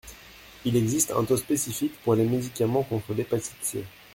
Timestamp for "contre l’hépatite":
2.81-3.53